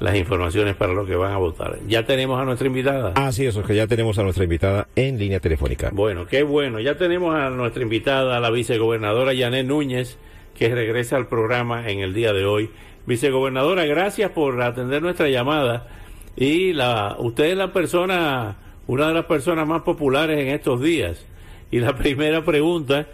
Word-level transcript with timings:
Las 0.00 0.16
informaciones 0.16 0.76
para 0.76 0.92
los 0.92 1.06
que 1.06 1.16
van 1.16 1.32
a 1.32 1.38
votar. 1.38 1.78
Ya 1.86 2.06
tenemos 2.06 2.40
a 2.40 2.44
nuestra 2.44 2.66
invitada. 2.66 3.12
Así 3.16 3.46
es, 3.46 3.56
que 3.56 3.74
ya 3.74 3.86
tenemos 3.86 4.18
a 4.18 4.22
nuestra 4.22 4.44
invitada 4.44 4.88
en 4.94 5.18
línea 5.18 5.40
telefónica. 5.40 5.90
Bueno, 5.92 6.26
qué 6.26 6.42
bueno. 6.42 6.78
Ya 6.80 6.96
tenemos 6.96 7.34
a 7.34 7.50
nuestra 7.50 7.82
invitada, 7.82 8.38
la 8.40 8.50
vicegobernadora 8.50 9.32
Yanet 9.32 9.66
Núñez, 9.66 10.18
que 10.54 10.74
regresa 10.74 11.16
al 11.16 11.26
programa 11.26 11.88
en 11.90 12.00
el 12.00 12.14
día 12.14 12.32
de 12.32 12.44
hoy. 12.44 12.70
Vicegobernadora, 13.06 13.86
gracias 13.86 14.30
por 14.30 14.60
atender 14.62 15.02
nuestra 15.02 15.28
llamada. 15.28 15.88
Y 16.36 16.72
la, 16.72 17.16
usted 17.18 17.46
es 17.46 17.56
la 17.56 17.72
persona, 17.72 18.56
una 18.86 19.08
de 19.08 19.14
las 19.14 19.24
personas 19.24 19.66
más 19.66 19.82
populares 19.82 20.38
en 20.38 20.48
estos 20.48 20.80
días. 20.80 21.24
Y 21.70 21.80
la 21.80 21.96
primera 21.96 22.44
pregunta, 22.44 23.06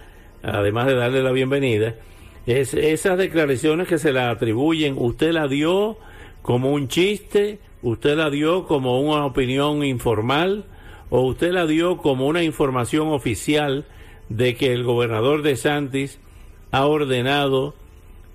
además 0.42 0.86
de 0.86 0.94
darle 0.94 1.22
la 1.22 1.32
bienvenida, 1.32 1.94
es 2.46 2.74
esas 2.74 3.16
declaraciones 3.16 3.88
que 3.88 3.96
se 3.96 4.12
le 4.12 4.20
atribuyen, 4.20 4.96
¿usted 4.98 5.32
la 5.32 5.48
dio? 5.48 5.96
Como 6.44 6.72
un 6.74 6.88
chiste, 6.88 7.58
usted 7.82 8.18
la 8.18 8.28
dio 8.28 8.66
como 8.66 9.00
una 9.00 9.24
opinión 9.24 9.82
informal 9.82 10.66
o 11.08 11.22
usted 11.22 11.52
la 11.52 11.66
dio 11.66 11.96
como 11.96 12.26
una 12.26 12.42
información 12.42 13.08
oficial 13.08 13.86
de 14.28 14.54
que 14.54 14.74
el 14.74 14.84
gobernador 14.84 15.40
de 15.40 15.56
Santis 15.56 16.20
ha 16.70 16.84
ordenado 16.84 17.74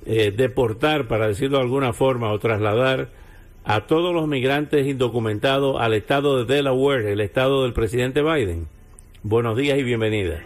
eh, 0.08 0.32
deportar, 0.32 1.08
para 1.08 1.28
decirlo 1.28 1.60
de 1.60 1.66
alguna 1.66 1.94
forma, 1.94 2.32
o 2.32 2.40
trasladar 2.40 3.10
a 3.64 3.86
todos 3.86 4.12
los 4.12 4.28
migrantes 4.28 4.88
indocumentados 4.88 5.80
al 5.80 5.94
estado 5.94 6.44
de 6.44 6.52
Delaware, 6.52 7.12
el 7.12 7.22
estado 7.22 7.62
del 7.62 7.74
presidente 7.74 8.24
Biden. 8.24 8.68
Buenos 9.22 9.56
días 9.56 9.78
y 9.78 9.84
bienvenida. 9.84 10.42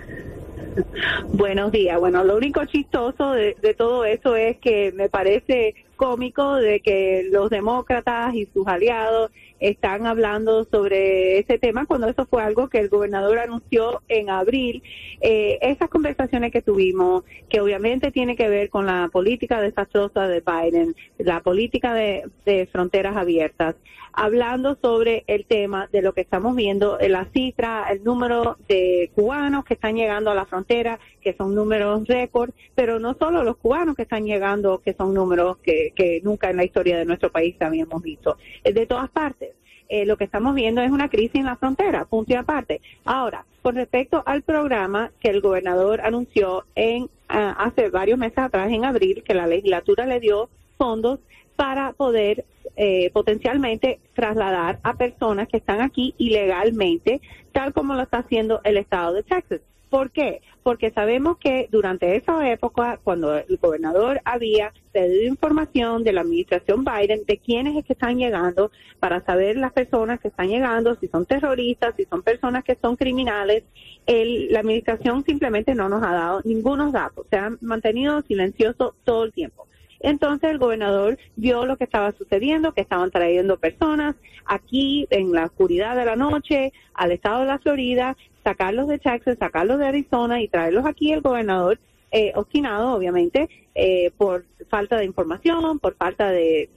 Buenos 1.30 1.72
días. 1.72 1.98
Bueno, 1.98 2.26
lo 2.26 2.36
único 2.36 2.66
chistoso 2.66 3.32
de, 3.32 3.56
de 3.62 3.74
todo 3.74 4.04
eso 4.04 4.36
es 4.36 4.58
que 4.58 4.92
me 4.92 5.08
parece 5.08 5.76
cómico 5.96 6.56
de 6.56 6.80
que 6.80 7.28
los 7.32 7.50
demócratas 7.50 8.34
y 8.36 8.48
sus 8.54 8.68
aliados 8.68 9.32
están 9.64 10.06
hablando 10.08 10.66
sobre 10.66 11.40
ese 11.40 11.58
tema 11.58 11.86
cuando 11.86 12.10
eso 12.10 12.26
fue 12.26 12.44
algo 12.44 12.68
que 12.68 12.80
el 12.80 12.90
gobernador 12.90 13.40
anunció 13.40 14.02
en 14.10 14.30
abril. 14.30 14.84
Eh, 15.22 15.58
esas 15.62 15.90
conversaciones 15.90 16.52
que 16.52 16.62
tuvimos, 16.62 17.24
que 17.50 17.62
obviamente 17.62 18.12
tiene 18.12 18.36
que 18.36 18.50
ver 18.50 18.70
con 18.70 18.86
la 18.86 19.10
política 19.12 19.62
desastrosa 19.62 20.28
de 20.28 20.42
Biden, 20.42 20.96
la 21.18 21.40
política 21.40 21.94
de, 21.94 22.30
fronteras 22.74 23.16
abiertas, 23.16 23.76
hablando 24.12 24.78
sobre 24.82 25.24
el 25.28 25.46
tema 25.46 25.88
de 25.92 26.02
lo 26.02 26.14
que 26.14 26.22
estamos 26.22 26.56
viendo, 26.56 27.00
en 27.00 27.14
la 27.14 27.26
cifra, 27.34 27.88
el 27.90 28.04
número 28.04 28.58
de 28.68 29.12
cubanos 29.16 29.64
que 29.64 29.76
están 29.76 29.96
llegando 29.96 30.30
a 30.30 30.36
la 30.36 30.46
frontera, 30.46 31.00
que 31.22 31.34
son 31.34 31.56
números 31.56 32.06
récord, 32.08 32.52
pero 32.76 33.00
no 33.00 33.16
solo 33.18 33.44
los 33.44 33.58
cubanos 33.58 33.96
que 33.96 34.04
están 34.04 34.26
llegando, 34.26 34.80
que 34.80 34.94
son 34.94 35.14
números 35.14 35.58
que, 35.60 35.83
que 35.92 36.22
nunca 36.24 36.50
en 36.50 36.58
la 36.58 36.64
historia 36.64 36.98
de 36.98 37.06
nuestro 37.06 37.32
país 37.32 37.56
habíamos 37.60 38.02
visto, 38.02 38.38
de 38.64 38.86
todas 38.86 39.10
partes. 39.10 39.52
Eh, 39.90 40.06
lo 40.06 40.18
que 40.18 40.24
estamos 40.24 40.56
viendo 40.56 40.82
es 40.82 40.90
una 40.90 41.10
crisis 41.10 41.36
en 41.36 41.46
la 41.46 41.58
frontera, 41.58 42.06
punto 42.06 42.34
y 42.34 42.36
aparte. 42.36 42.82
Ahora, 43.06 43.46
con 43.62 43.76
respecto 43.76 44.24
al 44.26 44.42
programa 44.42 45.12
que 45.20 45.30
el 45.30 45.42
gobernador 45.42 46.02
anunció 46.02 46.66
en 46.76 47.10
ah, 47.30 47.56
hace 47.60 47.90
varios 47.90 48.18
meses 48.18 48.40
atrás, 48.40 48.72
en 48.72 48.86
abril, 48.86 49.24
que 49.24 49.34
la 49.34 49.46
legislatura 49.46 50.06
le 50.06 50.20
dio 50.20 50.50
fondos 50.78 51.20
para 51.56 51.94
poder 51.94 52.46
eh, 52.76 53.12
potencialmente 53.12 54.00
trasladar 54.14 54.80
a 54.84 54.96
personas 54.96 55.48
que 55.48 55.58
están 55.58 55.82
aquí 55.82 56.16
ilegalmente, 56.18 57.22
tal 57.52 57.74
como 57.74 57.94
lo 57.94 58.02
está 58.02 58.20
haciendo 58.20 58.62
el 58.64 58.78
estado 58.78 59.14
de 59.14 59.24
Texas. 59.24 59.62
¿Por 59.94 60.10
qué? 60.10 60.42
Porque 60.64 60.90
sabemos 60.90 61.38
que 61.38 61.68
durante 61.72 62.16
esa 62.16 62.50
época, 62.50 63.00
cuando 63.04 63.38
el 63.38 63.58
gobernador 63.58 64.22
había 64.26 64.74
pedido 64.92 65.26
información 65.26 66.04
de 66.04 66.14
la 66.14 66.22
administración 66.22 66.84
Biden 66.84 67.26
de 67.28 67.38
quiénes 67.38 67.76
es 67.78 67.86
que 67.86 67.94
están 67.94 68.18
llegando, 68.18 68.72
para 69.00 69.24
saber 69.24 69.56
las 69.56 69.72
personas 69.72 70.20
que 70.20 70.30
están 70.30 70.48
llegando, 70.48 70.96
si 70.96 71.08
son 71.10 71.28
terroristas, 71.28 71.94
si 71.96 72.06
son 72.06 72.24
personas 72.24 72.64
que 72.64 72.76
son 72.82 72.96
criminales, 72.96 73.66
la 74.08 74.62
administración 74.62 75.24
simplemente 75.26 75.76
no 75.76 75.90
nos 75.90 76.02
ha 76.04 76.12
dado 76.12 76.42
ningunos 76.44 76.92
datos, 76.92 77.28
se 77.30 77.38
han 77.38 77.60
mantenido 77.62 78.24
silencioso 78.24 78.96
todo 79.04 79.26
el 79.26 79.32
tiempo. 79.32 79.68
Entonces 80.04 80.52
el 80.52 80.60
gobernador 80.60 81.18
vio 81.38 81.66
lo 81.66 81.78
que 81.78 81.86
estaba 81.86 82.12
sucediendo, 82.12 82.74
que 82.74 82.82
estaban 82.82 83.10
trayendo 83.10 83.58
personas 83.58 84.16
aquí 84.46 85.08
en 85.10 85.32
la 85.32 85.46
oscuridad 85.46 85.96
de 85.96 86.06
la 86.06 86.18
noche 86.18 86.74
al 86.94 87.12
estado 87.14 87.42
de 87.42 87.48
la 87.48 87.60
Florida, 87.60 88.16
sacarlos 88.44 88.90
de 88.90 89.00
Texas, 89.00 89.38
sacarlos 89.40 89.80
de 89.80 89.88
Arizona 89.88 90.42
y 90.42 90.50
traerlos 90.50 90.86
aquí. 90.86 91.14
El 91.14 91.22
gobernador 91.22 91.80
eh, 92.12 92.34
obstinado, 92.36 92.94
obviamente, 92.94 93.50
eh, 93.74 94.12
por 94.18 94.46
falta 94.70 94.98
de 94.98 95.06
información, 95.06 95.80
por 95.80 95.96
falta 95.96 96.30
de, 96.30 96.70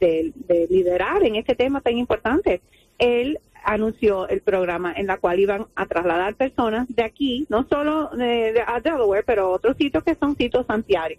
liderar 0.70 1.24
en 1.24 1.34
este 1.34 1.56
tema 1.56 1.80
tan 1.80 1.98
importante. 1.98 2.62
Él 2.98 3.40
anunció 3.64 4.28
el 4.28 4.40
programa 4.40 4.94
en 4.96 5.08
la 5.08 5.18
cual 5.18 5.40
iban 5.40 5.66
a 5.74 5.86
trasladar 5.86 6.36
personas 6.36 6.86
de 6.88 7.02
aquí, 7.02 7.44
no 7.48 7.66
solo 7.68 8.08
de, 8.10 8.62
a 8.64 8.80
Delaware, 8.80 9.24
pero 9.26 9.50
otros 9.50 9.76
sitios 9.76 10.04
que 10.04 10.14
son 10.14 10.36
sitios 10.36 10.64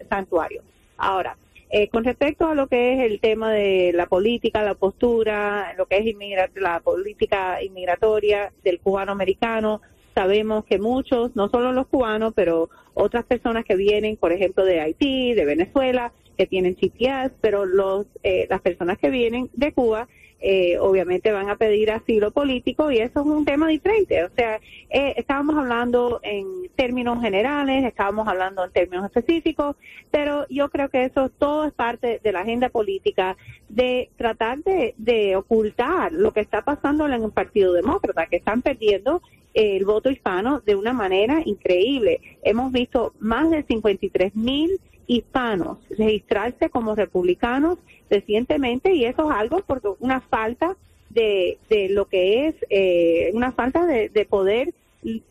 santuarios. 0.09 0.63
Ahora, 0.97 1.35
eh, 1.69 1.89
con 1.89 2.05
respecto 2.05 2.47
a 2.47 2.55
lo 2.55 2.67
que 2.67 2.93
es 2.93 3.11
el 3.11 3.19
tema 3.19 3.51
de 3.51 3.91
la 3.93 4.05
política, 4.07 4.63
la 4.63 4.75
postura, 4.75 5.73
lo 5.77 5.85
que 5.85 5.97
es 5.97 6.15
la 6.55 6.79
política 6.79 7.61
inmigratoria 7.61 8.53
del 8.63 8.79
cubano 8.79 9.11
americano, 9.11 9.81
sabemos 10.15 10.65
que 10.65 10.79
muchos, 10.79 11.35
no 11.35 11.49
solo 11.49 11.73
los 11.73 11.87
cubanos, 11.87 12.33
pero 12.35 12.69
otras 12.93 13.25
personas 13.25 13.65
que 13.65 13.75
vienen, 13.75 14.15
por 14.15 14.31
ejemplo, 14.31 14.63
de 14.63 14.79
Haití, 14.79 15.33
de 15.33 15.45
Venezuela, 15.45 16.13
que 16.37 16.47
tienen 16.47 16.75
CPS, 16.75 17.31
pero 17.41 17.65
los, 17.65 18.05
eh, 18.23 18.47
las 18.49 18.61
personas 18.61 18.97
que 18.97 19.09
vienen 19.09 19.49
de 19.53 19.71
Cuba 19.73 20.07
eh, 20.39 20.77
obviamente 20.77 21.31
van 21.31 21.49
a 21.49 21.55
pedir 21.55 21.89
asilo 21.89 22.29
político 22.29 22.91
y 22.91 22.99
eso 22.99 23.21
es 23.21 23.25
un 23.25 23.43
tema 23.43 23.67
diferente. 23.67 24.23
O 24.23 24.29
sea, 24.35 24.59
eh, 24.89 25.15
estábamos 25.17 25.55
hablando 25.57 26.19
en 26.21 26.69
términos 26.75 27.21
generales, 27.21 27.83
estábamos 27.85 28.27
hablando 28.27 28.63
en 28.63 28.71
términos 28.71 29.05
específicos, 29.05 29.75
pero 30.11 30.45
yo 30.49 30.69
creo 30.69 30.89
que 30.89 31.05
eso 31.05 31.29
todo 31.29 31.65
es 31.65 31.73
parte 31.73 32.19
de 32.23 32.31
la 32.31 32.41
agenda 32.41 32.69
política 32.69 33.35
de 33.67 34.09
tratar 34.15 34.59
de, 34.59 34.93
de 34.97 35.35
ocultar 35.35 36.13
lo 36.13 36.31
que 36.33 36.41
está 36.41 36.61
pasando 36.61 37.07
en 37.07 37.13
el 37.13 37.31
Partido 37.31 37.73
Demócrata, 37.73 38.27
que 38.27 38.37
están 38.37 38.61
perdiendo 38.61 39.21
el 39.55 39.85
voto 39.85 40.11
hispano 40.11 40.61
de 40.63 40.75
una 40.75 40.93
manera 40.93 41.41
increíble. 41.43 42.21
Hemos 42.43 42.71
visto 42.71 43.13
más 43.19 43.49
de 43.49 43.63
53 43.63 44.35
mil 44.35 44.79
hispanos 45.07 45.77
registrarse 45.97 46.69
como 46.69 46.95
republicanos 46.95 47.79
recientemente 48.09 48.93
y 48.93 49.05
eso 49.05 49.29
es 49.31 49.37
algo 49.37 49.63
porque 49.65 49.89
una 49.99 50.21
falta 50.21 50.75
de, 51.09 51.57
de 51.69 51.89
lo 51.89 52.05
que 52.05 52.47
es 52.47 52.55
eh, 52.69 53.31
una 53.33 53.51
falta 53.53 53.85
de, 53.85 54.27
poder 54.29 54.73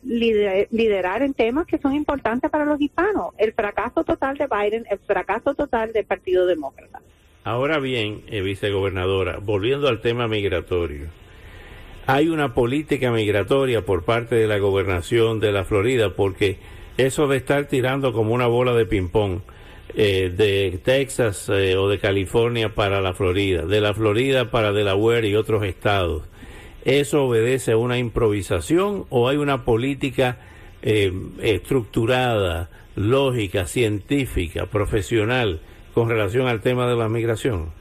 liderar 0.03 1.21
en 1.21 1.33
temas 1.33 1.67
que 1.67 1.77
son 1.77 1.93
importantes 1.95 2.49
para 2.49 2.65
los 2.65 2.81
hispanos. 2.81 3.33
El 3.37 3.53
fracaso 3.53 4.03
total 4.03 4.37
de 4.37 4.47
Biden, 4.47 4.85
el 4.89 4.97
fracaso 4.99 5.53
total 5.53 5.93
del 5.93 6.05
Partido 6.05 6.47
Demócrata. 6.47 7.01
Ahora 7.43 7.77
bien, 7.79 8.23
eh, 8.27 8.41
vicegobernadora, 8.41 9.37
volviendo 9.37 9.87
al 9.87 10.01
tema 10.01 10.27
migratorio, 10.27 11.07
hay 12.07 12.29
una 12.29 12.53
política 12.53 13.11
migratoria 13.11 13.85
por 13.85 14.03
parte 14.03 14.35
de 14.35 14.47
la 14.47 14.57
gobernación 14.57 15.39
de 15.39 15.51
la 15.51 15.63
Florida 15.63 16.15
porque 16.15 16.57
eso 16.97 17.27
de 17.27 17.37
estar 17.37 17.65
tirando 17.67 18.13
como 18.13 18.33
una 18.33 18.47
bola 18.47 18.73
de 18.73 18.85
ping-pong 18.85 19.41
eh, 19.95 20.31
de 20.35 20.79
Texas 20.83 21.49
eh, 21.49 21.77
o 21.77 21.87
de 21.87 21.99
California 21.99 22.75
para 22.75 23.01
la 23.01 23.13
Florida, 23.13 23.65
de 23.65 23.81
la 23.81 23.93
Florida 23.93 24.51
para 24.51 24.71
Delaware 24.71 25.25
y 25.25 25.35
otros 25.35 25.63
estados. 25.63 26.23
¿Eso 26.85 27.25
obedece 27.25 27.71
a 27.73 27.77
una 27.77 27.97
improvisación 27.97 29.05
o 29.09 29.27
hay 29.27 29.37
una 29.37 29.65
política 29.65 30.39
eh, 30.81 31.11
estructurada, 31.41 32.69
lógica, 32.95 33.65
científica, 33.65 34.67
profesional 34.67 35.61
con 35.93 36.09
relación 36.09 36.47
al 36.47 36.61
tema 36.61 36.87
de 36.87 36.95
la 36.95 37.09
migración? 37.09 37.76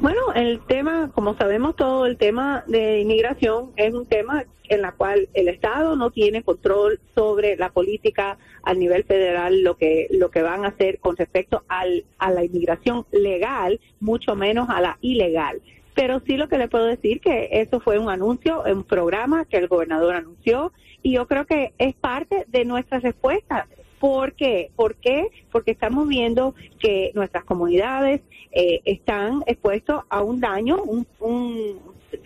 Bueno, 0.00 0.20
el 0.34 0.60
tema, 0.66 1.10
como 1.14 1.36
sabemos 1.36 1.74
todo, 1.74 2.04
el 2.04 2.18
tema 2.18 2.64
de 2.66 3.00
inmigración 3.00 3.72
es 3.76 3.94
un 3.94 4.06
tema 4.06 4.44
en 4.68 4.82
la 4.82 4.92
cual 4.92 5.28
el 5.32 5.48
Estado 5.48 5.96
no 5.96 6.10
tiene 6.10 6.42
control 6.42 7.00
sobre 7.14 7.56
la 7.56 7.70
política 7.70 8.36
a 8.62 8.74
nivel 8.74 9.04
federal, 9.04 9.62
lo 9.62 9.76
que 9.76 10.08
lo 10.10 10.30
que 10.30 10.42
van 10.42 10.64
a 10.64 10.68
hacer 10.68 10.98
con 10.98 11.16
respecto 11.16 11.62
al, 11.68 12.04
a 12.18 12.30
la 12.30 12.44
inmigración 12.44 13.06
legal, 13.10 13.80
mucho 14.00 14.36
menos 14.36 14.68
a 14.68 14.80
la 14.80 14.98
ilegal. 15.00 15.62
Pero 15.94 16.20
sí 16.26 16.36
lo 16.36 16.48
que 16.48 16.58
le 16.58 16.68
puedo 16.68 16.84
decir 16.84 17.20
que 17.20 17.48
eso 17.52 17.80
fue 17.80 17.98
un 17.98 18.10
anuncio, 18.10 18.64
un 18.66 18.84
programa 18.84 19.46
que 19.46 19.56
el 19.56 19.68
gobernador 19.68 20.14
anunció 20.14 20.72
y 21.02 21.12
yo 21.12 21.26
creo 21.26 21.46
que 21.46 21.72
es 21.78 21.94
parte 21.94 22.44
de 22.48 22.64
nuestra 22.66 22.98
respuesta. 22.98 23.66
¿Por 23.98 24.34
qué? 24.34 24.70
¿Por 24.76 24.96
qué? 24.96 25.28
Porque 25.50 25.70
estamos 25.70 26.06
viendo 26.06 26.54
que 26.78 27.12
nuestras 27.14 27.44
comunidades 27.44 28.20
eh, 28.52 28.80
están 28.84 29.42
expuestos 29.46 30.02
a 30.08 30.22
un 30.22 30.40
daño, 30.40 30.82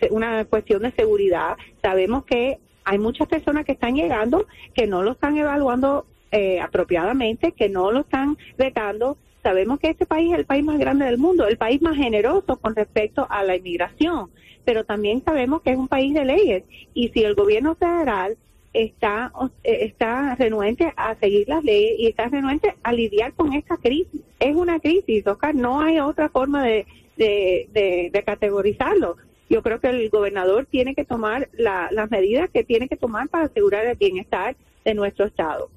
una 0.09 0.45
cuestión 0.45 0.83
de 0.83 0.91
seguridad. 0.91 1.57
Sabemos 1.81 2.25
que 2.25 2.59
hay 2.83 2.97
muchas 2.97 3.27
personas 3.27 3.65
que 3.65 3.73
están 3.73 3.95
llegando 3.95 4.47
que 4.73 4.87
no 4.87 5.03
lo 5.03 5.11
están 5.11 5.37
evaluando 5.37 6.05
eh, 6.31 6.59
apropiadamente, 6.59 7.51
que 7.51 7.69
no 7.69 7.91
lo 7.91 8.01
están 8.01 8.37
vetando. 8.57 9.17
Sabemos 9.43 9.79
que 9.79 9.89
este 9.89 10.05
país 10.05 10.31
es 10.31 10.39
el 10.39 10.45
país 10.45 10.63
más 10.63 10.79
grande 10.79 11.05
del 11.05 11.17
mundo, 11.17 11.47
el 11.47 11.57
país 11.57 11.81
más 11.81 11.95
generoso 11.95 12.57
con 12.57 12.75
respecto 12.75 13.27
a 13.29 13.43
la 13.43 13.55
inmigración, 13.55 14.29
pero 14.63 14.83
también 14.85 15.23
sabemos 15.23 15.61
que 15.61 15.71
es 15.71 15.77
un 15.77 15.87
país 15.87 16.13
de 16.13 16.25
leyes 16.25 16.63
y 16.93 17.09
si 17.09 17.23
el 17.23 17.35
gobierno 17.35 17.75
federal 17.75 18.37
está, 18.73 19.31
eh, 19.63 19.85
está 19.85 20.35
renuente 20.35 20.93
a 20.95 21.15
seguir 21.15 21.47
las 21.49 21.63
leyes 21.63 21.99
y 21.99 22.07
está 22.07 22.29
renuente 22.29 22.75
a 22.83 22.93
lidiar 22.93 23.33
con 23.33 23.53
esta 23.53 23.77
crisis. 23.77 24.21
Es 24.39 24.55
una 24.55 24.79
crisis, 24.79 25.25
Oscar, 25.27 25.55
no 25.55 25.81
hay 25.81 25.99
otra 25.99 26.29
forma 26.29 26.63
de, 26.63 26.85
de, 27.17 28.09
de, 28.11 28.23
categorizarlo. 28.23 29.17
Yo 29.49 29.61
creo 29.61 29.79
que 29.79 29.89
el 29.89 30.09
gobernador 30.09 30.65
tiene 30.65 30.95
que 30.95 31.03
tomar 31.03 31.49
las 31.53 32.09
medidas 32.09 32.49
que 32.49 32.63
tiene 32.63 32.87
que 32.87 32.95
tomar 32.95 33.27
para 33.27 33.45
asegurar 33.45 33.85
el 33.85 33.97
bienestar 33.97 34.55
de 34.85 34.93
nuestro 34.93 35.25
Estado. 35.25 35.69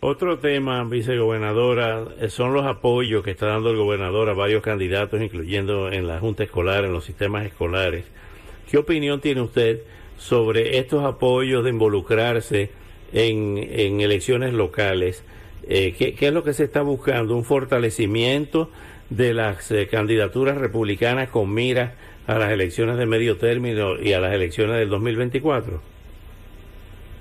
Otro 0.00 0.38
tema, 0.38 0.84
vicegobernadora, 0.84 2.06
eh, 2.20 2.28
son 2.28 2.54
los 2.54 2.64
apoyos 2.64 3.24
que 3.24 3.32
está 3.32 3.46
dando 3.46 3.70
el 3.70 3.76
gobernador 3.76 4.30
a 4.30 4.32
varios 4.32 4.62
candidatos, 4.62 5.20
incluyendo 5.20 5.90
en 5.90 6.06
la 6.06 6.20
Junta 6.20 6.44
Escolar, 6.44 6.84
en 6.84 6.92
los 6.92 7.04
sistemas 7.04 7.44
escolares. 7.44 8.04
¿Qué 8.70 8.78
opinión 8.78 9.20
tiene 9.20 9.40
usted 9.40 9.80
sobre 10.18 10.78
estos 10.78 11.04
apoyos 11.04 11.64
de 11.64 11.70
involucrarse 11.70 12.70
en, 13.12 14.00
elecciones 14.00 14.52
locales. 14.52 15.24
Eh, 15.66 15.94
¿qué, 15.96 16.14
es 16.18 16.32
lo 16.32 16.44
que 16.44 16.52
se 16.52 16.64
está 16.64 16.82
buscando? 16.82 17.36
¿Un 17.36 17.44
fortalecimiento 17.44 18.70
de 19.10 19.32
las 19.32 19.70
eh, 19.70 19.88
candidaturas 19.90 20.58
republicanas 20.58 21.30
con 21.30 21.52
mira 21.52 21.94
a 22.26 22.38
las 22.38 22.50
elecciones 22.50 22.98
de 22.98 23.06
medio 23.06 23.38
término 23.38 23.98
y 23.98 24.12
a 24.12 24.20
las 24.20 24.34
elecciones 24.34 24.76
del 24.76 24.90
2024? 24.90 25.97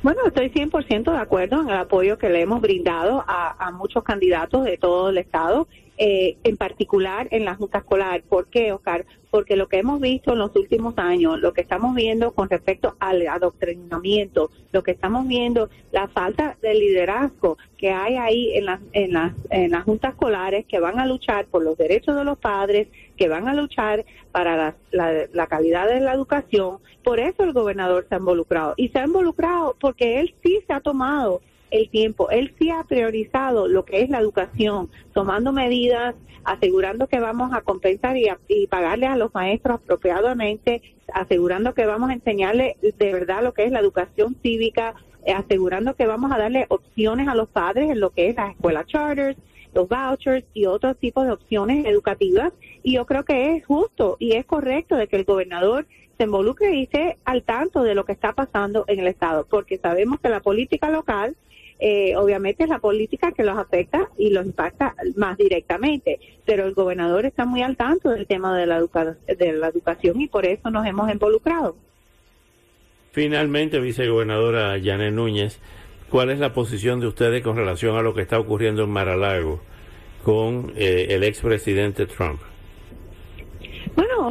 Bueno, 0.03 0.21
estoy 0.27 0.49
100% 0.49 1.11
de 1.11 1.17
acuerdo 1.17 1.61
en 1.61 1.69
el 1.69 1.75
apoyo 1.77 2.19
que 2.19 2.29
le 2.29 2.41
hemos 2.41 2.61
brindado 2.61 3.25
a, 3.27 3.71
muchos 3.71 4.03
candidatos 4.03 4.63
de 4.63 4.77
todo 4.77 5.09
el 5.09 5.17
Estado 5.17 5.67
eh, 5.97 6.37
en 6.43 6.55
particular 6.55 7.27
en 7.31 7.45
la 7.45 7.55
Junta 7.55 7.79
Escolar. 7.79 8.21
¿Por 8.21 8.47
qué, 8.47 8.71
Oscar? 8.71 9.05
Porque 9.31 9.55
lo 9.55 9.67
que 9.67 9.79
hemos 9.79 9.99
visto 9.99 10.33
en 10.33 10.39
los 10.39 10.55
últimos 10.55 10.93
años, 10.97 11.39
lo 11.39 11.51
que 11.51 11.61
estamos 11.61 11.95
viendo 11.95 12.31
con 12.31 12.47
respecto 12.47 12.95
al 12.99 13.27
adoctrinamiento, 13.27 14.51
lo 14.71 14.83
que 14.83 14.91
estamos 14.91 15.27
viendo, 15.27 15.69
la 15.91 16.07
falta 16.07 16.57
de 16.61 16.75
liderazgo 16.75 17.57
que 17.77 17.91
hay 17.91 18.15
ahí 18.15 18.57
en 18.57 18.65
las, 18.65 18.79
en 18.93 19.13
las, 19.13 19.33
en 19.49 19.71
las 19.71 19.83
juntas 19.83 20.13
escolares 20.13 20.65
que 20.65 20.79
van 20.79 20.99
a 20.99 21.05
luchar 21.05 21.45
por 21.45 21.63
los 21.63 21.77
derechos 21.77 22.15
de 22.15 22.23
los 22.23 22.37
padres, 22.37 22.87
que 23.15 23.27
van 23.27 23.47
a 23.47 23.53
luchar 23.53 24.05
para 24.31 24.75
la, 24.91 25.27
la 25.31 25.47
calidad 25.47 25.87
de 25.87 25.99
la 25.99 26.13
educación. 26.13 26.79
Por 27.03 27.19
eso 27.19 27.43
el 27.43 27.53
gobernador 27.53 28.05
se 28.09 28.15
ha 28.15 28.17
involucrado. 28.17 28.73
Y 28.77 28.89
se 28.89 28.99
ha 28.99 29.05
involucrado 29.05 29.75
porque 29.79 30.19
él 30.19 30.33
sí 30.43 30.59
se 30.65 30.73
ha 30.73 30.79
tomado 30.79 31.41
el 31.71 31.89
tiempo. 31.89 32.29
Él 32.29 32.53
sí 32.59 32.69
ha 32.69 32.83
priorizado 32.83 33.67
lo 33.67 33.85
que 33.85 34.01
es 34.01 34.09
la 34.09 34.19
educación, 34.19 34.89
tomando 35.13 35.51
medidas, 35.51 36.15
asegurando 36.43 37.07
que 37.07 37.19
vamos 37.19 37.51
a 37.53 37.61
compensar 37.61 38.15
y, 38.15 38.67
pagarle 38.67 39.05
a 39.05 39.17
los 39.17 39.33
maestros 39.33 39.81
apropiadamente, 39.83 40.81
asegurando 41.13 41.73
que 41.73 41.85
vamos 41.85 42.09
a 42.09 42.13
enseñarle 42.13 42.77
de 42.81 43.13
verdad 43.13 43.43
lo 43.43 43.53
que 43.53 43.65
es 43.65 43.71
la 43.71 43.79
educación 43.79 44.35
cívica, 44.41 44.95
asegurando 45.33 45.95
que 45.95 46.07
vamos 46.07 46.31
a 46.31 46.37
darle 46.37 46.65
opciones 46.69 47.27
a 47.27 47.35
los 47.35 47.49
padres 47.49 47.89
en 47.89 47.99
lo 47.99 48.11
que 48.11 48.29
es 48.29 48.35
las 48.35 48.51
escuelas 48.51 48.85
charters, 48.87 49.37
los 49.73 49.87
vouchers 49.87 50.45
y 50.53 50.65
otros 50.65 50.97
tipos 50.97 51.25
de 51.25 51.31
opciones 51.31 51.85
educativas. 51.85 52.53
Y 52.83 52.93
yo 52.93 53.05
creo 53.05 53.23
que 53.25 53.55
es 53.55 53.65
justo 53.65 54.17
y 54.19 54.33
es 54.33 54.45
correcto 54.45 54.95
de 54.95 55.07
que 55.07 55.17
el 55.17 55.25
gobernador 55.25 55.85
se 56.17 56.23
involucre 56.23 56.75
y 56.75 56.83
esté 56.83 57.17
al 57.25 57.43
tanto 57.43 57.83
de 57.83 57.95
lo 57.95 58.05
que 58.05 58.11
está 58.11 58.33
pasando 58.33 58.85
en 58.87 58.99
el 58.99 59.07
Estado, 59.07 59.45
porque 59.49 59.77
sabemos 59.77 60.19
que 60.19 60.29
la 60.29 60.39
política 60.39 60.89
local 60.89 61.35
eh, 61.79 62.15
obviamente 62.15 62.63
es 62.63 62.69
la 62.69 62.79
política 62.79 63.31
que 63.31 63.43
los 63.43 63.57
afecta 63.57 64.09
y 64.17 64.31
los 64.31 64.45
impacta 64.45 64.95
más 65.15 65.37
directamente, 65.37 66.19
pero 66.43 66.65
el 66.65 66.73
gobernador 66.73 67.25
está 67.25 67.45
muy 67.45 67.61
al 67.61 67.77
tanto 67.77 68.09
del 68.09 68.25
tema 68.25 68.57
de 68.57 68.65
la, 68.65 68.81
de 68.81 69.53
la 69.53 69.67
educación 69.67 70.19
y 70.19 70.27
por 70.27 70.45
eso 70.45 70.71
nos 70.71 70.87
hemos 70.87 71.11
involucrado. 71.11 71.75
Finalmente, 73.17 73.79
vicegobernadora 73.79 74.79
Janet 74.79 75.11
Núñez, 75.11 75.57
¿cuál 76.11 76.29
es 76.29 76.37
la 76.37 76.53
posición 76.53 76.99
de 76.99 77.07
ustedes 77.07 77.41
con 77.41 77.57
relación 77.57 77.97
a 77.97 78.03
lo 78.03 78.13
que 78.13 78.21
está 78.21 78.37
ocurriendo 78.37 78.83
en 78.83 78.91
Maralago 78.91 79.59
con 80.23 80.71
eh, 80.75 81.07
el 81.09 81.23
expresidente 81.23 82.05
Trump? 82.05 82.39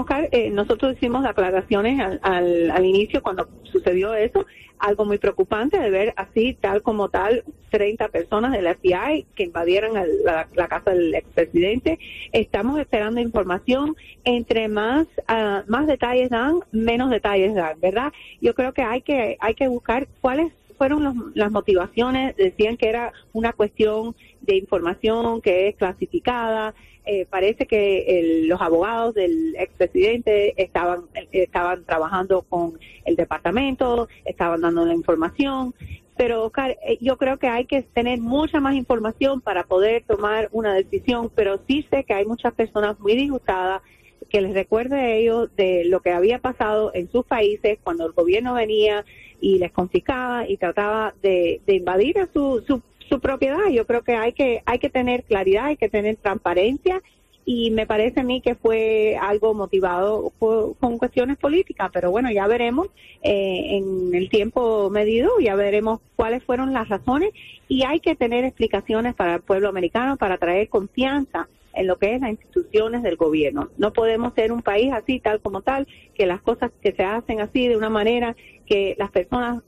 Oscar, 0.01 0.29
eh, 0.33 0.51
nosotros 0.51 0.95
hicimos 0.95 1.25
aclaraciones 1.25 2.01
al, 2.01 2.21
al, 2.23 2.71
al, 2.71 2.85
inicio 2.85 3.23
cuando 3.23 3.49
sucedió 3.65 4.15
eso 4.15 4.47
algo 4.79 5.05
muy 5.05 5.19
preocupante 5.19 5.79
de 5.79 5.91
ver 5.91 6.15
así, 6.17 6.55
tal 6.55 6.83
como 6.83 7.09
tal, 7.09 7.45
30 7.71 8.09
personas 8.09 8.53
del 8.53 8.75
FBI 8.75 9.27
que 9.35 9.45
invadieron 9.45 9.95
la, 10.25 10.69
casa 10.69 10.91
del 10.91 11.15
expresidente. 11.15 11.99
Estamos 12.33 12.79
esperando 12.79 13.21
información. 13.21 13.97
Entre 14.25 14.69
más, 14.69 15.07
uh, 15.29 15.69
más 15.71 15.87
detalles 15.87 16.31
dan, 16.31 16.61
menos 16.73 17.11
detalles 17.11 17.55
dan, 17.55 17.79
¿verdad? 17.81 18.13
Yo 18.41 18.55
creo 18.55 18.73
que 18.73 18.83
hay 18.83 19.03
que, 19.03 19.37
hay 19.41 19.55
que 19.55 19.69
buscar 19.69 20.09
cuáles 20.21 20.53
fueron 20.77 21.33
las 21.35 21.51
motivaciones. 21.51 22.37
Decían 22.37 22.77
que 22.77 22.89
era 22.89 23.13
una 23.33 23.53
cuestión 23.53 24.15
de 24.41 24.57
información 24.57 25.41
que 25.41 25.69
es 25.69 25.77
clasificada. 25.77 26.75
Eh, 27.05 27.27
parece 27.31 27.67
que 27.67 28.45
los 28.47 28.61
abogados 28.61 29.15
del 29.15 29.55
expresidente 29.57 30.61
estaban, 30.61 31.03
estaban 31.31 31.85
trabajando 31.85 32.43
con 32.43 32.79
el 33.05 33.15
departamento, 33.15 34.09
estaban 34.25 34.61
dando 34.61 34.85
la 34.85 34.95
información, 34.95 35.73
pero 36.17 36.45
Oscar, 36.45 36.79
eh, 36.83 36.99
yo 37.01 37.19
creo 37.19 37.39
que 37.39 37.47
hay 37.47 37.67
que 37.67 37.83
tener 37.83 38.19
mucha 38.21 38.59
más 38.59 38.75
información 38.75 39.41
para 39.41 39.65
poder 39.65 40.03
tomar 40.07 40.49
una 40.51 40.75
decisión, 40.75 41.31
pero 41.35 41.61
sí 41.69 41.87
sé 41.91 42.05
que 42.05 42.15
hay 42.15 42.25
muchas 42.25 42.55
personas 42.55 42.99
muy 42.99 43.15
disgustadas 43.15 43.83
que 44.31 44.41
les 44.41 44.55
recuerde 44.55 44.97
a 44.97 45.15
ellos 45.15 45.51
de 45.57 45.85
lo 45.85 46.01
que 46.01 46.11
había 46.11 46.39
pasado 46.39 46.91
en 46.95 47.11
sus 47.11 47.25
países 47.25 47.79
cuando 47.83 48.07
el 48.07 48.13
gobierno 48.13 48.55
venía 48.55 49.05
y 49.41 49.59
les 49.59 49.73
confiscaba 49.73 50.49
y 50.49 50.57
trataba 50.57 51.15
de, 51.23 51.61
invadir 51.67 52.17
su, 52.33 52.63
su 52.67 52.83
su 53.09 53.21
propiedad. 53.21 53.69
Yo 53.71 53.87
creo 53.87 54.03
que 54.03 54.15
hay 54.15 54.33
que 54.33 54.63
hay 54.67 54.79
que 54.79 54.91
tener 54.91 55.25
claridad, 55.25 55.67
hay 55.67 55.77
que 55.77 55.89
tener 55.89 56.17
transparencia 56.17 57.03
y 57.49 57.71
me 57.71 57.87
parece 57.87 58.21
a 58.21 58.25
mí 58.25 58.41
que 58.41 58.57
fue 58.57 59.17
algo 59.21 59.55
motivado 59.55 60.33
con 60.39 60.99
cuestiones 60.99 61.37
políticas, 61.37 61.91
pero 61.93 62.11
bueno, 62.11 62.29
ya 62.33 62.49
veremos 62.49 62.89
eh, 63.23 63.77
en 63.77 64.13
el 64.15 64.29
tiempo 64.29 64.91
medido, 64.91 65.39
ya 65.39 65.55
veremos 65.55 66.01
cuáles 66.17 66.43
fueron 66.43 66.73
las 66.73 66.89
razones 66.89 67.31
y 67.69 67.85
hay 67.85 68.01
que 68.01 68.17
tener 68.17 68.45
explicaciones 68.45 69.15
para 69.15 69.37
el 69.37 69.43
pueblo 69.43 69.69
americano 69.69 70.17
para 70.17 70.39
traer 70.39 70.69
confianza 70.69 71.49
en 71.77 71.87
lo 71.87 71.99
que 71.99 72.15
es 72.15 72.21
las 72.21 72.31
instituciones 72.31 73.03
del 73.03 73.17
gobierno. 73.17 73.71
No 73.77 73.93
podemos 73.93 74.35
ser 74.35 74.51
un 74.51 74.63
país 74.63 74.93
así, 74.93 75.21
tal 75.21 75.41
como 75.41 75.61
tal, 75.61 75.87
que 76.15 76.27
las 76.27 76.41
cosas 76.41 76.73
que 76.83 76.93
se 76.93 77.05
hacen 77.05 77.41
así 77.41 77.69
de 77.69 77.77
una 77.77 77.91
manera 77.91 78.35
que 78.67 78.97
las 78.99 79.11
personas 79.11 79.63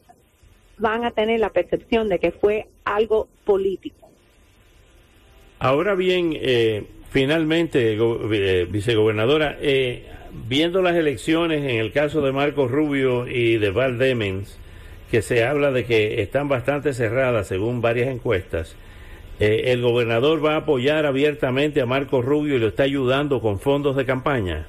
van 0.79 1.05
a 1.05 1.11
tener 1.11 1.41
la 1.41 1.51
percepción 1.51 2.09
de 2.09 2.19
que 2.19 2.33
fue 2.33 2.67
algo 2.85 3.29
político. 3.45 4.09
Ahora 5.59 5.95
bien, 5.95 6.33
eh, 6.35 6.85
finalmente, 7.11 7.95
eh, 7.95 8.67
vicegobernadora, 8.71 9.57
eh, 9.61 10.05
viendo 10.49 10.83
las 10.83 10.97
elecciones 10.97 11.63
en 11.63 11.81
el 11.81 11.93
caso 11.93 12.21
de 12.23 12.33
Marcos 12.33 12.71
Rubio 12.71 13.27
y 13.27 13.59
de 13.59 13.71
Val 13.71 13.99
Demens, 13.99 14.59
que 15.11 15.23
se 15.23 15.45
habla 15.45 15.73
de 15.73 15.85
que 15.85 16.23
están 16.23 16.49
bastante 16.49 16.93
cerradas 16.93 17.49
según 17.49 17.81
varias 17.81 18.09
encuestas, 18.09 18.77
¿el 19.39 19.83
gobernador 19.83 20.45
va 20.45 20.55
a 20.55 20.59
apoyar 20.59 21.07
abiertamente 21.07 21.81
a 21.81 21.87
Marcos 21.87 22.25
Rubio 22.25 22.57
y 22.57 22.59
lo 22.59 22.69
está 22.69 22.85
ayudando 22.85 23.41
con 23.41 23.59
fondos 23.59 23.97
de 23.97 24.05
campaña? 24.05 24.67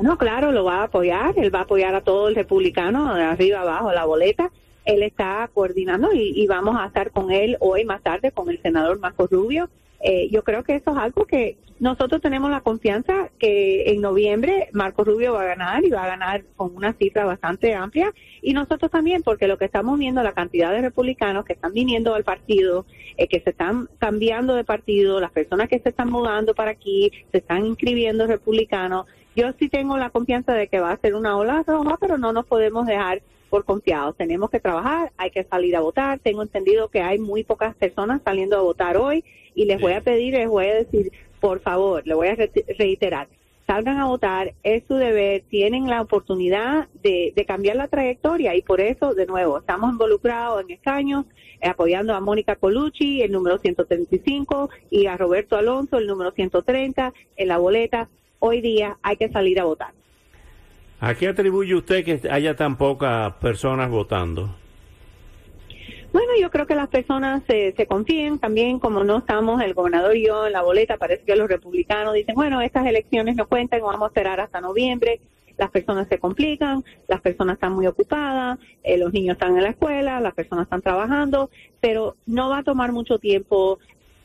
No, 0.00 0.18
claro, 0.18 0.52
lo 0.52 0.64
va 0.64 0.80
a 0.80 0.84
apoyar. 0.84 1.34
Él 1.38 1.54
va 1.54 1.60
a 1.60 1.62
apoyar 1.62 1.94
a 1.94 2.00
todo 2.00 2.28
el 2.28 2.34
republicano, 2.34 3.14
arriba 3.14 3.60
abajo, 3.60 3.92
la 3.92 4.04
boleta 4.04 4.50
él 4.84 5.02
está 5.02 5.48
coordinando 5.52 6.12
y, 6.12 6.46
vamos 6.46 6.76
a 6.78 6.86
estar 6.86 7.10
con 7.10 7.30
él 7.30 7.56
hoy 7.60 7.84
más 7.84 8.02
tarde 8.02 8.32
con 8.32 8.50
el 8.50 8.60
senador 8.62 8.98
Marco 8.98 9.26
Rubio. 9.30 9.68
Eh, 10.02 10.28
yo 10.30 10.42
creo 10.42 10.64
que 10.64 10.74
eso 10.74 10.90
es 10.90 10.96
algo 10.96 11.24
que 11.26 11.56
nosotros 11.78 12.20
tenemos 12.20 12.50
la 12.50 12.60
confianza 12.60 13.30
que 13.38 13.90
en 13.90 14.00
noviembre 14.00 14.68
Marco 14.72 15.02
Rubio 15.04 15.32
va 15.32 15.42
a 15.42 15.46
ganar 15.46 15.84
y 15.84 15.90
va 15.90 16.04
a 16.04 16.08
ganar 16.08 16.44
con 16.54 16.76
una 16.76 16.92
cifra 16.92 17.24
bastante 17.24 17.74
amplia. 17.74 18.12
Y 18.40 18.52
nosotros 18.52 18.90
también 18.90 19.22
porque 19.22 19.48
lo 19.48 19.58
que 19.58 19.64
estamos 19.64 19.98
viendo 19.98 20.22
la 20.22 20.32
cantidad 20.32 20.70
de 20.70 20.82
republicanos 20.82 21.44
que 21.44 21.54
están 21.54 21.72
viniendo 21.72 22.14
al 22.14 22.24
partido, 22.24 22.86
eh, 23.16 23.26
que 23.26 23.40
se 23.40 23.50
están 23.50 23.88
cambiando 23.98 24.54
de 24.54 24.64
partido, 24.64 25.20
las 25.20 25.32
personas 25.32 25.68
que 25.68 25.80
se 25.80 25.88
están 25.88 26.10
mudando 26.10 26.54
para 26.54 26.72
aquí, 26.72 27.10
se 27.32 27.38
están 27.38 27.66
inscribiendo 27.66 28.26
republicanos, 28.26 29.06
yo 29.34 29.52
sí 29.58 29.68
tengo 29.68 29.96
la 29.96 30.10
confianza 30.10 30.52
de 30.52 30.68
que 30.68 30.78
va 30.78 30.92
a 30.92 31.00
ser 31.00 31.14
una 31.14 31.36
ola 31.36 31.64
roja, 31.66 31.96
pero 32.00 32.18
no 32.18 32.32
nos 32.32 32.46
podemos 32.46 32.86
dejar 32.86 33.22
por 33.52 33.66
confiados. 33.66 34.16
Tenemos 34.16 34.48
que 34.48 34.60
trabajar, 34.60 35.12
hay 35.18 35.30
que 35.30 35.44
salir 35.44 35.76
a 35.76 35.80
votar. 35.80 36.18
Tengo 36.20 36.40
entendido 36.40 36.88
que 36.88 37.02
hay 37.02 37.18
muy 37.18 37.44
pocas 37.44 37.74
personas 37.74 38.22
saliendo 38.24 38.56
a 38.56 38.62
votar 38.62 38.96
hoy 38.96 39.24
y 39.54 39.66
les 39.66 39.78
voy 39.78 39.92
a 39.92 40.00
pedir, 40.00 40.32
les 40.32 40.48
voy 40.48 40.68
a 40.68 40.74
decir, 40.76 41.12
por 41.38 41.60
favor, 41.60 42.02
le 42.06 42.14
voy 42.14 42.28
a 42.28 42.36
reiterar, 42.78 43.28
salgan 43.66 43.98
a 43.98 44.06
votar, 44.06 44.54
es 44.62 44.84
su 44.88 44.94
deber, 44.94 45.42
tienen 45.50 45.86
la 45.86 46.00
oportunidad 46.00 46.88
de, 47.02 47.34
cambiar 47.46 47.76
la 47.76 47.88
trayectoria 47.88 48.54
y 48.56 48.62
por 48.62 48.80
eso, 48.80 49.12
de 49.12 49.26
nuevo, 49.26 49.58
estamos 49.58 49.92
involucrados 49.92 50.62
en 50.62 50.70
escaños, 50.70 51.26
eh, 51.60 51.68
apoyando 51.68 52.14
a 52.14 52.20
Mónica 52.20 52.56
Colucci, 52.56 53.20
el 53.20 53.32
número 53.32 53.58
135, 53.58 54.70
y 54.88 55.08
a 55.08 55.18
Roberto 55.18 55.56
Alonso, 55.56 55.98
el 55.98 56.06
número 56.06 56.30
130, 56.30 57.12
en 57.36 57.48
la 57.48 57.58
boleta. 57.58 58.08
Hoy 58.38 58.62
día 58.62 58.96
hay 59.02 59.18
que 59.18 59.28
salir 59.28 59.60
a 59.60 59.64
votar. 59.64 59.92
¿A 61.04 61.16
qué 61.16 61.26
atribuye 61.26 61.74
usted 61.74 62.04
que 62.04 62.30
haya 62.30 62.54
tan 62.54 62.76
pocas 62.76 63.32
personas 63.40 63.90
votando? 63.90 64.54
Bueno, 66.12 66.28
yo 66.40 66.48
creo 66.48 66.64
que 66.64 66.76
las 66.76 66.86
personas 66.86 67.42
se, 67.48 67.74
se 67.76 67.88
confíen 67.88 68.38
también, 68.38 68.78
como 68.78 69.02
no 69.02 69.18
estamos 69.18 69.60
el 69.62 69.74
gobernador 69.74 70.16
y 70.16 70.26
yo 70.26 70.46
en 70.46 70.52
la 70.52 70.62
boleta, 70.62 70.98
parece 70.98 71.24
que 71.24 71.34
los 71.34 71.48
republicanos 71.48 72.14
dicen, 72.14 72.36
bueno, 72.36 72.60
estas 72.60 72.86
elecciones 72.86 73.34
no 73.34 73.48
cuentan, 73.48 73.80
vamos 73.80 74.04
a 74.04 74.06
esperar 74.06 74.38
hasta 74.38 74.60
noviembre. 74.60 75.20
Las 75.58 75.72
personas 75.72 76.06
se 76.06 76.20
complican, 76.20 76.84
las 77.08 77.20
personas 77.20 77.54
están 77.54 77.72
muy 77.72 77.88
ocupadas, 77.88 78.60
eh, 78.84 78.96
los 78.96 79.12
niños 79.12 79.34
están 79.34 79.56
en 79.56 79.64
la 79.64 79.70
escuela, 79.70 80.20
las 80.20 80.34
personas 80.34 80.66
están 80.66 80.82
trabajando, 80.82 81.50
pero 81.80 82.14
no 82.26 82.48
va 82.48 82.58
a 82.58 82.62
tomar 82.62 82.92
mucho 82.92 83.18
tiempo. 83.18 83.80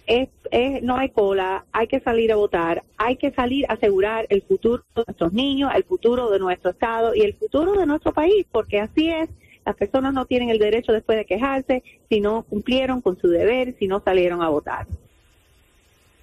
Es, 0.08 0.30
es, 0.52 0.82
no 0.82 0.96
hay 0.96 1.10
cola, 1.10 1.66
hay 1.72 1.88
que 1.88 2.00
salir 2.00 2.32
a 2.32 2.38
votar, 2.38 2.84
hay 2.98 3.18
que 3.18 3.32
salir 3.32 3.66
a 3.70 3.74
asegurar 3.74 4.26
el 4.30 4.42
futuro 4.42 4.84
de 4.96 5.04
nuestros 5.06 5.34
niños, 5.34 5.72
el 5.76 5.84
futuro 5.84 6.30
de 6.32 6.40
nuestro 6.40 6.72
estado 6.72 7.14
y 7.14 7.22
el 7.22 7.34
futuro 7.36 7.74
de 7.74 7.86
nuestro 7.86 8.14
país, 8.14 8.46
porque 8.52 8.80
así 8.80 9.10
es 9.10 9.30
las 9.68 9.76
personas 9.76 10.14
no 10.14 10.26
tienen 10.26 10.50
el 10.50 10.60
derecho 10.60 10.94
después 10.94 11.18
de 11.18 11.26
quejarse 11.26 11.84
si 12.08 12.22
no 12.22 12.44
cumplieron 12.44 13.02
con 13.02 13.20
su 13.20 13.28
deber, 13.28 13.76
si 13.78 13.88
no 13.88 14.00
salieron 14.00 14.42
a 14.42 14.48
votar. 14.48 14.88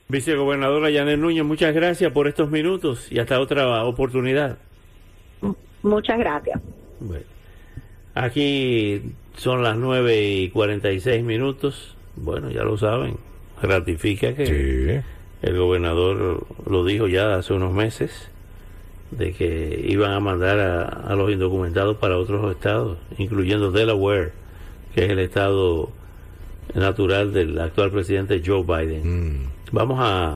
Vicegobernadora 0.08 0.88
Yanet 0.88 1.18
Núñez, 1.18 1.44
muchas 1.44 1.74
gracias 1.74 2.10
por 2.10 2.26
estos 2.26 2.50
minutos 2.50 3.12
y 3.12 3.18
hasta 3.18 3.38
otra 3.38 3.84
oportunidad. 3.84 4.56
Muchas 5.82 6.18
gracias. 6.18 6.58
aquí 8.14 9.02
son 9.36 9.62
las 9.62 9.76
9 9.76 10.22
y 10.22 10.48
46 10.48 11.22
minutos. 11.22 11.94
Bueno, 12.16 12.50
ya 12.50 12.62
lo 12.62 12.78
saben. 12.78 13.18
Ratifica 13.66 14.34
que 14.34 15.02
el 15.42 15.58
gobernador 15.58 16.46
lo 16.66 16.84
dijo 16.84 17.06
ya 17.06 17.34
hace 17.34 17.52
unos 17.52 17.72
meses 17.72 18.30
de 19.10 19.32
que 19.32 19.84
iban 19.88 20.12
a 20.12 20.20
mandar 20.20 20.58
a, 20.58 21.14
los 21.14 21.30
indocumentados 21.30 21.96
para 21.98 22.18
otros 22.18 22.50
estados, 22.50 22.98
incluyendo 23.18 23.70
Delaware, 23.70 24.32
que 24.94 25.04
es 25.04 25.10
el 25.10 25.18
estado 25.18 25.90
natural 26.74 27.32
del 27.32 27.58
actual 27.60 27.90
presidente 27.90 28.42
Joe 28.44 28.62
Biden. 28.62 29.02
Mm. 29.04 29.50
Vamos 29.72 29.98
a 30.00 30.32